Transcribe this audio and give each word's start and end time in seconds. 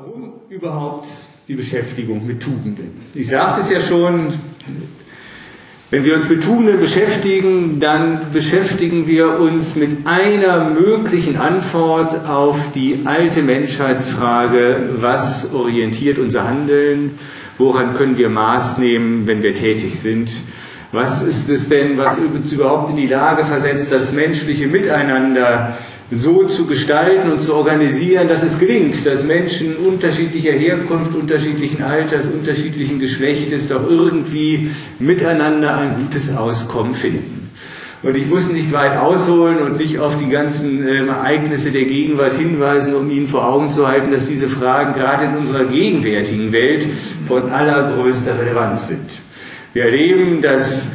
Warum 0.00 0.34
überhaupt 0.48 1.08
die 1.48 1.54
Beschäftigung 1.54 2.24
mit 2.24 2.40
Tugenden? 2.40 3.00
Ich 3.14 3.26
sagte 3.26 3.62
es 3.62 3.70
ja 3.70 3.80
schon, 3.80 4.32
wenn 5.90 6.04
wir 6.04 6.14
uns 6.14 6.28
mit 6.28 6.44
Tugenden 6.44 6.78
beschäftigen, 6.78 7.80
dann 7.80 8.30
beschäftigen 8.32 9.08
wir 9.08 9.40
uns 9.40 9.74
mit 9.74 10.06
einer 10.06 10.70
möglichen 10.70 11.36
Antwort 11.36 12.28
auf 12.28 12.70
die 12.76 13.00
alte 13.06 13.42
Menschheitsfrage, 13.42 14.90
was 14.98 15.52
orientiert 15.52 16.20
unser 16.20 16.46
Handeln, 16.46 17.18
woran 17.56 17.94
können 17.94 18.16
wir 18.18 18.28
Maß 18.28 18.78
nehmen, 18.78 19.26
wenn 19.26 19.42
wir 19.42 19.56
tätig 19.56 19.98
sind. 19.98 20.42
Was 20.92 21.22
ist 21.22 21.50
es 21.50 21.68
denn, 21.68 21.98
was 21.98 22.18
uns 22.18 22.52
überhaupt 22.52 22.90
in 22.90 22.96
die 22.96 23.08
Lage 23.08 23.44
versetzt, 23.44 23.90
das 23.90 24.12
menschliche 24.12 24.68
Miteinander 24.68 25.76
so 26.10 26.44
zu 26.44 26.66
gestalten 26.66 27.30
und 27.30 27.40
zu 27.40 27.54
organisieren, 27.54 28.28
dass 28.28 28.42
es 28.42 28.58
gelingt, 28.58 29.04
dass 29.04 29.24
Menschen 29.24 29.76
unterschiedlicher 29.76 30.52
Herkunft, 30.52 31.14
unterschiedlichen 31.14 31.82
Alters, 31.82 32.28
unterschiedlichen 32.28 32.98
Geschlechtes 32.98 33.68
doch 33.68 33.88
irgendwie 33.88 34.70
miteinander 34.98 35.76
ein 35.76 35.96
gutes 36.02 36.34
Auskommen 36.34 36.94
finden. 36.94 37.50
Und 38.02 38.16
ich 38.16 38.26
muss 38.26 38.50
nicht 38.50 38.72
weit 38.72 38.96
ausholen 38.96 39.58
und 39.58 39.78
nicht 39.78 39.98
auf 39.98 40.16
die 40.16 40.28
ganzen 40.28 40.86
äh, 40.86 41.04
Ereignisse 41.06 41.72
der 41.72 41.84
Gegenwart 41.84 42.34
hinweisen, 42.34 42.94
um 42.94 43.10
Ihnen 43.10 43.26
vor 43.26 43.46
Augen 43.46 43.70
zu 43.70 43.88
halten, 43.88 44.12
dass 44.12 44.26
diese 44.26 44.48
Fragen 44.48 44.94
gerade 44.94 45.24
in 45.24 45.36
unserer 45.36 45.64
gegenwärtigen 45.64 46.52
Welt 46.52 46.86
von 47.26 47.50
allergrößter 47.50 48.38
Relevanz 48.38 48.86
sind. 48.86 49.10
Wir 49.72 49.84
erleben, 49.86 50.40
dass 50.40 50.86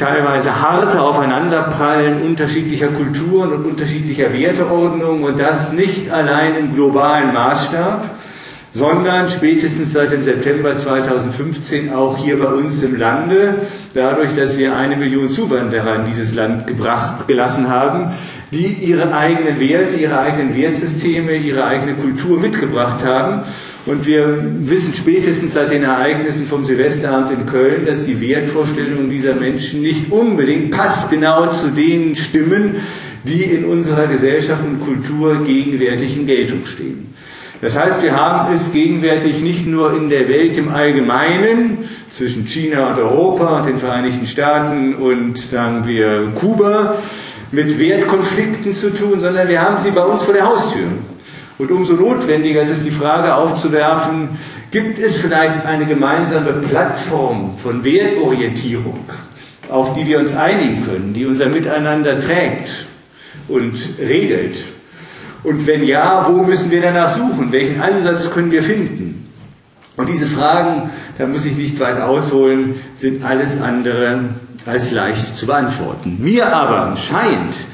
teilweise 0.00 0.62
harte 0.62 1.02
Aufeinanderprallen 1.02 2.22
unterschiedlicher 2.22 2.88
Kulturen 2.88 3.52
und 3.52 3.66
unterschiedlicher 3.66 4.32
Werteordnungen 4.32 5.24
und 5.24 5.38
das 5.38 5.72
nicht 5.72 6.10
allein 6.10 6.56
im 6.56 6.74
globalen 6.74 7.34
Maßstab, 7.34 8.08
sondern 8.72 9.28
spätestens 9.28 9.92
seit 9.92 10.12
dem 10.12 10.22
September 10.22 10.74
2015 10.74 11.92
auch 11.92 12.16
hier 12.16 12.38
bei 12.38 12.46
uns 12.46 12.82
im 12.82 12.96
Lande, 12.96 13.56
dadurch, 13.92 14.34
dass 14.34 14.56
wir 14.56 14.74
eine 14.74 14.96
Million 14.96 15.28
Zuwanderer 15.28 15.96
in 15.96 16.06
dieses 16.06 16.34
Land 16.34 16.66
gebracht, 16.66 17.28
gelassen 17.28 17.68
haben, 17.68 18.12
die 18.52 18.68
ihre 18.68 19.12
eigenen 19.14 19.60
Werte, 19.60 19.96
ihre 19.96 20.18
eigenen 20.18 20.56
Wertsysteme, 20.56 21.34
ihre 21.34 21.64
eigene 21.64 21.94
Kultur 21.96 22.38
mitgebracht 22.40 23.04
haben. 23.04 23.42
Und 23.90 24.06
wir 24.06 24.44
wissen 24.60 24.94
spätestens 24.94 25.54
seit 25.54 25.72
den 25.72 25.82
Ereignissen 25.82 26.46
vom 26.46 26.64
Silvesterabend 26.64 27.32
in 27.32 27.46
Köln, 27.46 27.86
dass 27.86 28.04
die 28.04 28.20
Wertvorstellungen 28.20 29.10
dieser 29.10 29.34
Menschen 29.34 29.80
nicht 29.80 30.12
unbedingt 30.12 30.70
passgenau 30.70 31.48
zu 31.48 31.70
denen 31.70 32.14
stimmen, 32.14 32.76
die 33.24 33.42
in 33.42 33.64
unserer 33.64 34.06
Gesellschaft 34.06 34.62
und 34.64 34.78
Kultur 34.78 35.42
gegenwärtig 35.42 36.16
in 36.16 36.26
Geltung 36.26 36.66
stehen. 36.66 37.12
Das 37.62 37.76
heißt, 37.76 38.00
wir 38.00 38.14
haben 38.14 38.54
es 38.54 38.70
gegenwärtig 38.70 39.42
nicht 39.42 39.66
nur 39.66 39.92
in 39.96 40.08
der 40.08 40.28
Welt 40.28 40.56
im 40.56 40.68
Allgemeinen 40.68 41.78
zwischen 42.10 42.46
China 42.46 42.92
und 42.92 42.98
Europa 43.00 43.58
und 43.58 43.66
den 43.66 43.78
Vereinigten 43.78 44.28
Staaten 44.28 44.94
und 44.94 45.36
sagen 45.36 45.84
wir 45.84 46.30
Kuba 46.36 46.94
mit 47.50 47.76
Wertkonflikten 47.80 48.72
zu 48.72 48.94
tun, 48.94 49.20
sondern 49.20 49.48
wir 49.48 49.60
haben 49.60 49.80
sie 49.80 49.90
bei 49.90 50.04
uns 50.04 50.22
vor 50.22 50.32
der 50.32 50.46
Haustür. 50.46 50.86
Und 51.60 51.70
umso 51.70 51.92
notwendiger 51.92 52.62
ist 52.62 52.70
es, 52.70 52.84
die 52.84 52.90
Frage 52.90 53.34
aufzuwerfen, 53.34 54.30
gibt 54.70 54.98
es 54.98 55.18
vielleicht 55.18 55.66
eine 55.66 55.84
gemeinsame 55.84 56.54
Plattform 56.54 57.58
von 57.58 57.84
Wertorientierung, 57.84 59.04
auf 59.68 59.92
die 59.92 60.06
wir 60.06 60.20
uns 60.20 60.34
einigen 60.34 60.86
können, 60.86 61.12
die 61.12 61.26
unser 61.26 61.50
Miteinander 61.50 62.18
trägt 62.18 62.86
und 63.46 63.74
regelt? 63.98 64.64
Und 65.42 65.66
wenn 65.66 65.84
ja, 65.84 66.26
wo 66.30 66.42
müssen 66.44 66.70
wir 66.70 66.80
danach 66.80 67.14
suchen? 67.14 67.52
Welchen 67.52 67.78
Ansatz 67.78 68.30
können 68.30 68.50
wir 68.50 68.62
finden? 68.62 69.28
Und 69.98 70.08
diese 70.08 70.28
Fragen, 70.28 70.88
da 71.18 71.26
muss 71.26 71.44
ich 71.44 71.58
nicht 71.58 71.78
weit 71.78 72.00
ausholen, 72.00 72.76
sind 72.94 73.22
alles 73.22 73.60
andere 73.60 74.30
als 74.64 74.92
leicht 74.92 75.36
zu 75.36 75.44
beantworten. 75.44 76.16
Mir 76.20 76.56
aber 76.56 76.96
scheint, 76.96 77.66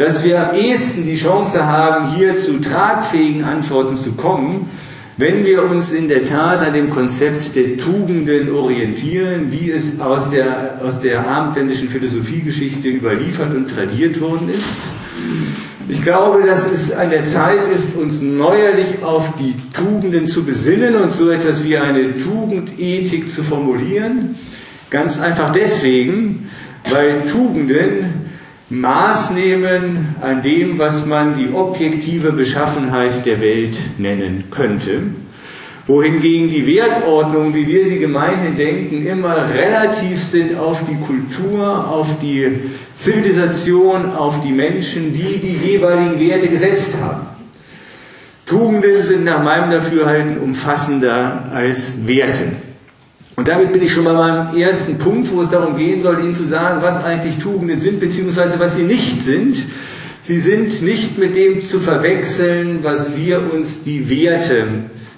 dass 0.00 0.24
wir 0.24 0.48
am 0.48 0.56
ehesten 0.56 1.04
die 1.04 1.14
Chance 1.14 1.66
haben, 1.66 2.14
hier 2.14 2.34
zu 2.34 2.58
tragfähigen 2.58 3.44
Antworten 3.44 3.96
zu 3.96 4.12
kommen, 4.12 4.70
wenn 5.18 5.44
wir 5.44 5.62
uns 5.64 5.92
in 5.92 6.08
der 6.08 6.24
Tat 6.24 6.62
an 6.66 6.72
dem 6.72 6.88
Konzept 6.88 7.54
der 7.54 7.76
Tugenden 7.76 8.50
orientieren, 8.50 9.52
wie 9.52 9.70
es 9.70 10.00
aus 10.00 10.30
der, 10.30 10.80
aus 10.82 11.00
der 11.00 11.28
abendländischen 11.28 11.90
Philosophiegeschichte 11.90 12.88
überliefert 12.88 13.54
und 13.54 13.68
tradiert 13.68 14.18
worden 14.22 14.48
ist. 14.48 14.78
Ich 15.86 16.02
glaube, 16.02 16.46
dass 16.46 16.66
es 16.66 16.90
an 16.92 17.10
der 17.10 17.24
Zeit 17.24 17.70
ist, 17.70 17.94
uns 17.94 18.22
neuerlich 18.22 19.02
auf 19.02 19.28
die 19.38 19.54
Tugenden 19.74 20.26
zu 20.26 20.44
besinnen 20.44 20.94
und 20.94 21.12
so 21.12 21.28
etwas 21.28 21.62
wie 21.62 21.76
eine 21.76 22.16
Tugendethik 22.16 23.30
zu 23.30 23.42
formulieren. 23.42 24.36
Ganz 24.88 25.20
einfach 25.20 25.50
deswegen, 25.50 26.48
weil 26.88 27.26
Tugenden 27.26 28.19
Maß 28.70 29.32
nehmen 29.32 30.14
an 30.20 30.42
dem, 30.42 30.78
was 30.78 31.04
man 31.04 31.34
die 31.34 31.52
objektive 31.52 32.32
Beschaffenheit 32.32 33.26
der 33.26 33.40
Welt 33.40 33.78
nennen 33.98 34.44
könnte 34.50 35.02
wohingegen 35.90 36.48
die 36.48 36.66
Wertordnungen, 36.66 37.52
wie 37.52 37.66
wir 37.66 37.84
sie 37.84 37.98
gemeinhin 37.98 38.56
denken, 38.56 39.04
immer 39.06 39.52
relativ 39.52 40.22
sind 40.22 40.56
auf 40.56 40.84
die 40.88 40.96
Kultur, 40.96 41.88
auf 41.88 42.18
die 42.20 42.60
Zivilisation, 42.94 44.12
auf 44.12 44.40
die 44.40 44.52
Menschen, 44.52 45.12
die 45.12 45.38
die 45.38 45.72
jeweiligen 45.72 46.20
Werte 46.20 46.46
gesetzt 46.46 46.94
haben. 47.02 47.26
Tugenden 48.46 49.02
sind 49.02 49.24
nach 49.24 49.42
meinem 49.42 49.70
Dafürhalten 49.70 50.38
umfassender 50.38 51.50
als 51.52 51.94
Werte. 52.06 52.52
Und 53.40 53.48
damit 53.48 53.72
bin 53.72 53.82
ich 53.82 53.90
schon 53.90 54.04
bei 54.04 54.12
meinem 54.12 54.54
ersten 54.54 54.98
Punkt, 54.98 55.32
wo 55.32 55.40
es 55.40 55.48
darum 55.48 55.74
gehen 55.74 56.02
soll, 56.02 56.22
Ihnen 56.22 56.34
zu 56.34 56.44
sagen, 56.44 56.82
was 56.82 57.02
eigentlich 57.02 57.38
Tugenden 57.38 57.80
sind, 57.80 57.98
beziehungsweise 57.98 58.60
was 58.60 58.76
sie 58.76 58.82
nicht 58.82 59.22
sind. 59.22 59.64
Sie 60.20 60.38
sind 60.38 60.82
nicht 60.82 61.16
mit 61.16 61.36
dem 61.36 61.62
zu 61.62 61.80
verwechseln, 61.80 62.80
was 62.82 63.16
wir 63.16 63.50
uns 63.50 63.82
die 63.82 64.10
Werte 64.10 64.66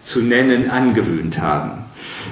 zu 0.05 0.21
nennen 0.21 0.71
angewöhnt 0.71 1.41
haben. 1.41 1.73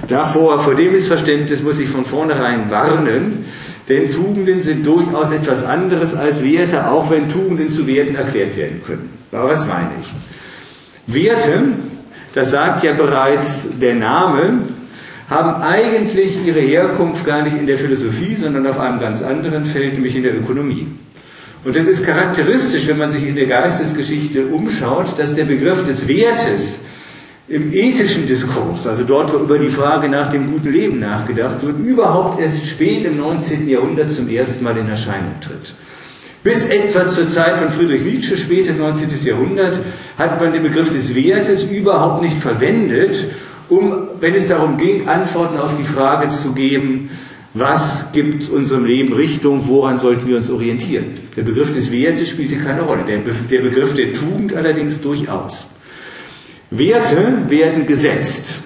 Davor, 0.07 0.61
vor 0.61 0.75
dem 0.75 0.93
Missverständnis 0.93 1.61
muss 1.61 1.77
ich 1.77 1.89
von 1.89 2.05
vornherein 2.05 2.71
warnen, 2.71 3.43
denn 3.89 4.11
Tugenden 4.11 4.61
sind 4.61 4.87
durchaus 4.87 5.31
etwas 5.31 5.65
anderes 5.65 6.15
als 6.15 6.41
Werte, 6.41 6.89
auch 6.89 7.11
wenn 7.11 7.27
Tugenden 7.27 7.69
zu 7.69 7.85
Werten 7.85 8.15
erklärt 8.15 8.55
werden 8.55 8.81
können. 8.87 9.09
Aber 9.33 9.49
was 9.49 9.67
meine 9.67 9.91
ich? 9.99 11.13
Werte, 11.13 11.63
das 12.33 12.51
sagt 12.51 12.81
ja 12.81 12.93
bereits 12.93 13.67
der 13.81 13.95
Name, 13.95 14.59
haben 15.31 15.63
eigentlich 15.63 16.45
ihre 16.45 16.59
Herkunft 16.59 17.25
gar 17.25 17.41
nicht 17.41 17.57
in 17.57 17.65
der 17.65 17.77
Philosophie, 17.77 18.35
sondern 18.35 18.67
auf 18.67 18.77
einem 18.77 18.99
ganz 18.99 19.21
anderen 19.21 19.63
Feld, 19.63 19.93
nämlich 19.93 20.15
in 20.15 20.23
der 20.23 20.35
Ökonomie. 20.35 20.87
Und 21.63 21.75
es 21.77 21.87
ist 21.87 22.05
charakteristisch, 22.05 22.87
wenn 22.87 22.97
man 22.97 23.11
sich 23.11 23.25
in 23.25 23.35
der 23.35 23.45
Geistesgeschichte 23.45 24.47
umschaut, 24.47 25.17
dass 25.17 25.33
der 25.33 25.45
Begriff 25.45 25.85
des 25.85 26.05
Wertes 26.07 26.81
im 27.47 27.71
ethischen 27.71 28.27
Diskurs, 28.27 28.85
also 28.87 29.03
dort, 29.05 29.33
wo 29.33 29.37
über 29.37 29.57
die 29.57 29.69
Frage 29.69 30.09
nach 30.09 30.29
dem 30.29 30.51
guten 30.51 30.71
Leben 30.71 30.99
nachgedacht 30.99 31.61
wird, 31.63 31.79
überhaupt 31.79 32.41
erst 32.41 32.65
spät 32.65 33.05
im 33.05 33.17
19. 33.17 33.69
Jahrhundert 33.69 34.11
zum 34.11 34.27
ersten 34.27 34.63
Mal 34.65 34.77
in 34.77 34.89
Erscheinung 34.89 35.39
tritt. 35.39 35.75
Bis 36.43 36.65
etwa 36.65 37.07
zur 37.07 37.27
Zeit 37.29 37.57
von 37.57 37.71
Friedrich 37.71 38.03
Nietzsche, 38.03 38.35
spätes 38.35 38.77
19. 38.77 39.09
Jahrhundert, 39.23 39.79
hat 40.17 40.41
man 40.41 40.51
den 40.51 40.63
Begriff 40.63 40.89
des 40.89 41.15
Wertes 41.15 41.63
überhaupt 41.63 42.21
nicht 42.21 42.37
verwendet, 42.41 43.27
um, 43.71 44.09
wenn 44.19 44.35
es 44.35 44.47
darum 44.47 44.77
ging, 44.77 45.07
Antworten 45.07 45.57
auf 45.57 45.77
die 45.77 45.85
Frage 45.85 46.27
zu 46.27 46.51
geben, 46.51 47.09
was 47.53 48.11
gibt 48.11 48.49
unserem 48.49 48.85
Leben 48.85 49.13
Richtung, 49.13 49.65
woran 49.67 49.97
sollten 49.97 50.27
wir 50.27 50.35
uns 50.35 50.49
orientieren. 50.49 51.05
Der 51.37 51.43
Begriff 51.43 51.73
des 51.73 51.89
Wertes 51.91 52.29
spielte 52.29 52.57
keine 52.57 52.81
Rolle, 52.81 53.05
der, 53.05 53.19
Begriff 53.19 53.95
der 53.95 54.13
Tugend 54.13 54.53
allerdings 54.53 54.99
durchaus. 54.99 55.67
Werte 56.69 57.45
werden 57.49 57.85
gesetzt. 57.85 58.59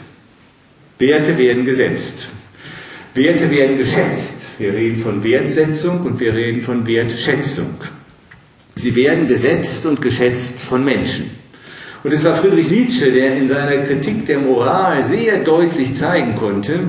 Werte 0.98 1.38
werden 1.38 1.66
gesetzt. 1.66 2.30
Werte 3.14 3.52
werden 3.52 3.78
geschätzt. 3.78 4.48
Wir 4.58 4.74
reden 4.74 4.98
von 4.98 5.24
Wertsetzung 5.24 6.02
und 6.02 6.20
wir 6.20 6.34
reden 6.34 6.62
von 6.62 6.86
Wertschätzung. 6.88 7.76
Sie 8.76 8.96
werden 8.96 9.28
gesetzt 9.28 9.86
und 9.86 10.02
geschätzt 10.02 10.60
von 10.60 10.84
Menschen. 10.84 11.30
Und 12.06 12.14
es 12.14 12.24
war 12.24 12.36
Friedrich 12.36 12.70
Nietzsche, 12.70 13.12
der 13.12 13.36
in 13.36 13.48
seiner 13.48 13.78
Kritik 13.78 14.28
der 14.28 14.38
Moral 14.38 15.04
sehr 15.04 15.44
deutlich 15.44 15.96
zeigen 15.96 16.36
konnte, 16.36 16.82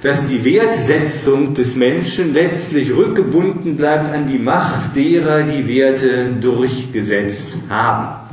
dass 0.00 0.24
die 0.24 0.46
Wertsetzung 0.46 1.52
des 1.52 1.76
Menschen 1.76 2.32
letztlich 2.32 2.96
rückgebunden 2.96 3.76
bleibt 3.76 4.10
an 4.14 4.26
die 4.26 4.38
Macht 4.38 4.96
derer, 4.96 5.42
die 5.42 5.68
Werte 5.68 6.28
durchgesetzt 6.40 7.48
haben. 7.68 8.30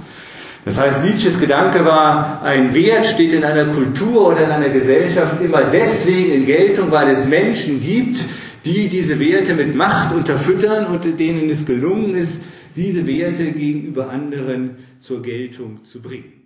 Das 0.63 0.77
heißt, 0.77 1.03
Nietzsches 1.03 1.41
Gedanke 1.41 1.83
war, 1.83 2.41
ein 2.41 2.73
Wert 2.73 3.05
steht 3.07 3.33
in 3.33 3.43
einer 3.43 3.65
Kultur 3.73 4.29
oder 4.29 4.45
in 4.45 4.51
einer 4.51 4.69
Gesellschaft 4.69 5.41
immer 5.43 5.63
deswegen 5.65 6.31
in 6.31 6.45
Geltung, 6.45 6.89
weil 6.89 7.09
es 7.09 7.25
Menschen 7.25 7.81
gibt, 7.81 8.17
die 8.63 8.87
diese 8.87 9.19
Werte 9.19 9.55
mit 9.55 9.75
Macht 9.75 10.15
unterfüttern 10.15 10.85
und 10.85 11.19
denen 11.19 11.49
es 11.49 11.65
gelungen 11.65 12.15
ist, 12.15 12.39
diese 12.79 13.05
Werte 13.05 13.51
gegenüber 13.51 14.09
anderen 14.09 14.77
zur 14.99 15.21
Geltung 15.21 15.83
zu 15.83 16.01
bringen. 16.01 16.38